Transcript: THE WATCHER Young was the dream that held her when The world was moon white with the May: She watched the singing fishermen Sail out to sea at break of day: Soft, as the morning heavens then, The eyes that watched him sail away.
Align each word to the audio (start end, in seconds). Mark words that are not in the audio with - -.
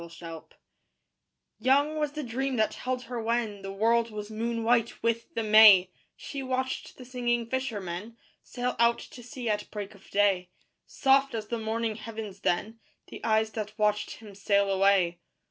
THE 0.01 0.07
WATCHER 0.07 0.43
Young 1.59 1.97
was 1.99 2.13
the 2.13 2.23
dream 2.23 2.55
that 2.55 2.73
held 2.73 3.03
her 3.03 3.21
when 3.21 3.61
The 3.61 3.71
world 3.71 4.09
was 4.09 4.31
moon 4.31 4.63
white 4.63 5.03
with 5.03 5.31
the 5.35 5.43
May: 5.43 5.91
She 6.17 6.41
watched 6.41 6.97
the 6.97 7.05
singing 7.05 7.45
fishermen 7.47 8.17
Sail 8.41 8.75
out 8.79 8.97
to 8.97 9.21
sea 9.21 9.47
at 9.47 9.69
break 9.69 9.93
of 9.93 10.09
day: 10.09 10.49
Soft, 10.87 11.35
as 11.35 11.49
the 11.49 11.59
morning 11.59 11.97
heavens 11.97 12.39
then, 12.39 12.79
The 13.09 13.23
eyes 13.23 13.51
that 13.51 13.77
watched 13.77 14.13
him 14.15 14.33
sail 14.33 14.71
away. 14.71 15.19